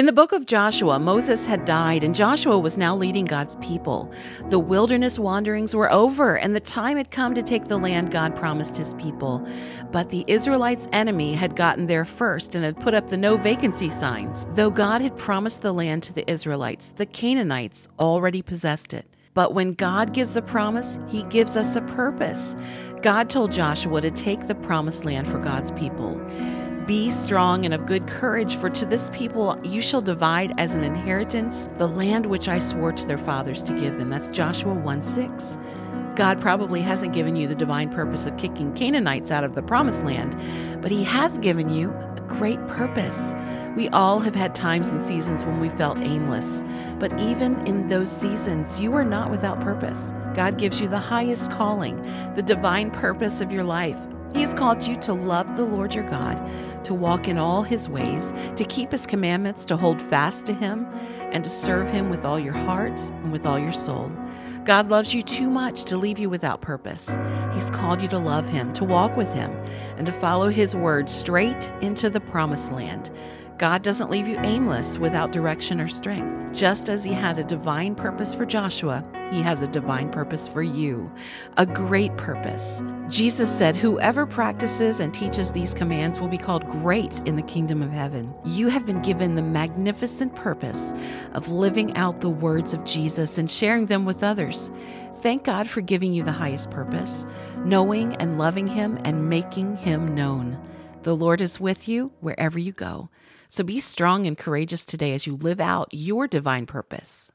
In 0.00 0.06
the 0.06 0.14
book 0.14 0.32
of 0.32 0.46
Joshua, 0.46 0.98
Moses 0.98 1.44
had 1.44 1.66
died, 1.66 2.02
and 2.04 2.14
Joshua 2.14 2.58
was 2.58 2.78
now 2.78 2.96
leading 2.96 3.26
God's 3.26 3.56
people. 3.56 4.10
The 4.48 4.58
wilderness 4.58 5.18
wanderings 5.18 5.74
were 5.74 5.92
over, 5.92 6.38
and 6.38 6.56
the 6.56 6.60
time 6.60 6.96
had 6.96 7.10
come 7.10 7.34
to 7.34 7.42
take 7.42 7.66
the 7.66 7.76
land 7.76 8.10
God 8.10 8.34
promised 8.34 8.78
his 8.78 8.94
people. 8.94 9.46
But 9.92 10.08
the 10.08 10.24
Israelites' 10.26 10.88
enemy 10.94 11.34
had 11.34 11.54
gotten 11.54 11.86
there 11.86 12.06
first 12.06 12.54
and 12.54 12.64
had 12.64 12.80
put 12.80 12.94
up 12.94 13.08
the 13.08 13.18
no 13.18 13.36
vacancy 13.36 13.90
signs. 13.90 14.46
Though 14.52 14.70
God 14.70 15.02
had 15.02 15.18
promised 15.18 15.60
the 15.60 15.74
land 15.74 16.02
to 16.04 16.14
the 16.14 16.30
Israelites, 16.30 16.94
the 16.96 17.04
Canaanites 17.04 17.86
already 17.98 18.40
possessed 18.40 18.94
it. 18.94 19.04
But 19.34 19.52
when 19.52 19.74
God 19.74 20.14
gives 20.14 20.34
a 20.34 20.40
promise, 20.40 20.98
he 21.08 21.24
gives 21.24 21.58
us 21.58 21.76
a 21.76 21.82
purpose. 21.82 22.56
God 23.02 23.28
told 23.28 23.52
Joshua 23.52 24.00
to 24.00 24.10
take 24.10 24.46
the 24.46 24.54
promised 24.54 25.04
land 25.04 25.28
for 25.28 25.38
God's 25.38 25.70
people. 25.72 26.18
Be 26.90 27.12
strong 27.12 27.64
and 27.64 27.72
of 27.72 27.86
good 27.86 28.08
courage, 28.08 28.56
for 28.56 28.68
to 28.68 28.84
this 28.84 29.10
people 29.10 29.56
you 29.62 29.80
shall 29.80 30.00
divide 30.00 30.52
as 30.58 30.74
an 30.74 30.82
inheritance 30.82 31.68
the 31.76 31.86
land 31.86 32.26
which 32.26 32.48
I 32.48 32.58
swore 32.58 32.90
to 32.90 33.06
their 33.06 33.16
fathers 33.16 33.62
to 33.62 33.78
give 33.78 33.96
them. 33.96 34.10
That's 34.10 34.28
Joshua 34.28 34.74
1 34.74 35.00
6. 35.00 35.56
God 36.16 36.40
probably 36.40 36.80
hasn't 36.80 37.12
given 37.12 37.36
you 37.36 37.46
the 37.46 37.54
divine 37.54 37.90
purpose 37.90 38.26
of 38.26 38.36
kicking 38.36 38.74
Canaanites 38.74 39.30
out 39.30 39.44
of 39.44 39.54
the 39.54 39.62
promised 39.62 40.02
land, 40.02 40.36
but 40.82 40.90
He 40.90 41.04
has 41.04 41.38
given 41.38 41.68
you 41.68 41.90
a 42.16 42.24
great 42.26 42.58
purpose. 42.66 43.36
We 43.76 43.88
all 43.90 44.18
have 44.18 44.34
had 44.34 44.52
times 44.52 44.88
and 44.88 45.00
seasons 45.00 45.44
when 45.44 45.60
we 45.60 45.68
felt 45.68 45.98
aimless, 45.98 46.64
but 46.98 47.16
even 47.20 47.64
in 47.68 47.86
those 47.86 48.10
seasons, 48.10 48.80
you 48.80 48.92
are 48.94 49.04
not 49.04 49.30
without 49.30 49.60
purpose. 49.60 50.12
God 50.34 50.58
gives 50.58 50.80
you 50.80 50.88
the 50.88 50.98
highest 50.98 51.52
calling, 51.52 52.02
the 52.34 52.42
divine 52.42 52.90
purpose 52.90 53.40
of 53.40 53.52
your 53.52 53.62
life. 53.62 53.98
He 54.32 54.42
has 54.42 54.54
called 54.54 54.86
you 54.86 54.94
to 54.96 55.12
love 55.12 55.56
the 55.56 55.64
Lord 55.64 55.92
your 55.94 56.04
God, 56.04 56.38
to 56.84 56.94
walk 56.94 57.28
in 57.28 57.38
all 57.38 57.62
his 57.62 57.88
ways, 57.88 58.32
to 58.56 58.64
keep 58.64 58.92
his 58.92 59.06
commandments, 59.06 59.64
to 59.66 59.76
hold 59.76 60.00
fast 60.00 60.46
to 60.46 60.54
him, 60.54 60.86
and 61.32 61.44
to 61.44 61.50
serve 61.50 61.88
him 61.88 62.10
with 62.10 62.24
all 62.24 62.38
your 62.38 62.52
heart 62.54 62.98
and 63.00 63.32
with 63.32 63.46
all 63.46 63.58
your 63.58 63.72
soul. 63.72 64.12
God 64.64 64.88
loves 64.88 65.14
you 65.14 65.22
too 65.22 65.48
much 65.48 65.84
to 65.84 65.96
leave 65.96 66.18
you 66.18 66.28
without 66.28 66.60
purpose. 66.60 67.16
He's 67.52 67.70
called 67.70 68.02
you 68.02 68.08
to 68.08 68.18
love 68.18 68.48
him, 68.48 68.72
to 68.74 68.84
walk 68.84 69.16
with 69.16 69.32
him, 69.32 69.50
and 69.96 70.06
to 70.06 70.12
follow 70.12 70.48
his 70.48 70.76
word 70.76 71.08
straight 71.08 71.72
into 71.80 72.10
the 72.10 72.20
promised 72.20 72.72
land. 72.72 73.10
God 73.60 73.82
doesn't 73.82 74.10
leave 74.10 74.26
you 74.26 74.38
aimless 74.40 74.98
without 74.98 75.32
direction 75.32 75.82
or 75.82 75.88
strength. 75.88 76.56
Just 76.56 76.88
as 76.88 77.04
He 77.04 77.12
had 77.12 77.38
a 77.38 77.44
divine 77.44 77.94
purpose 77.94 78.34
for 78.34 78.46
Joshua, 78.46 79.04
He 79.30 79.42
has 79.42 79.62
a 79.62 79.68
divine 79.68 80.10
purpose 80.10 80.48
for 80.48 80.62
you, 80.62 81.10
a 81.56 81.64
great 81.64 82.16
purpose. 82.16 82.82
Jesus 83.08 83.50
said, 83.56 83.76
Whoever 83.76 84.26
practices 84.26 84.98
and 84.98 85.14
teaches 85.14 85.52
these 85.52 85.72
commands 85.72 86.18
will 86.18 86.28
be 86.28 86.38
called 86.38 86.66
great 86.66 87.20
in 87.20 87.36
the 87.36 87.42
kingdom 87.42 87.80
of 87.80 87.92
heaven. 87.92 88.34
You 88.44 88.68
have 88.68 88.84
been 88.84 89.02
given 89.02 89.36
the 89.36 89.42
magnificent 89.42 90.34
purpose 90.34 90.92
of 91.32 91.48
living 91.48 91.96
out 91.96 92.20
the 92.20 92.28
words 92.28 92.74
of 92.74 92.84
Jesus 92.84 93.38
and 93.38 93.48
sharing 93.48 93.86
them 93.86 94.04
with 94.04 94.24
others. 94.24 94.72
Thank 95.22 95.44
God 95.44 95.68
for 95.68 95.80
giving 95.80 96.12
you 96.12 96.24
the 96.24 96.32
highest 96.32 96.70
purpose, 96.70 97.24
knowing 97.58 98.16
and 98.16 98.38
loving 98.38 98.66
Him 98.66 98.98
and 99.04 99.28
making 99.28 99.76
Him 99.76 100.14
known. 100.14 100.58
The 101.02 101.14
Lord 101.14 101.40
is 101.40 101.60
with 101.60 101.86
you 101.86 102.12
wherever 102.20 102.58
you 102.58 102.72
go. 102.72 103.10
So 103.48 103.62
be 103.62 103.80
strong 103.80 104.26
and 104.26 104.36
courageous 104.36 104.84
today 104.84 105.12
as 105.12 105.26
you 105.26 105.36
live 105.36 105.60
out 105.60 105.88
your 105.92 106.26
divine 106.26 106.66
purpose. 106.66 107.30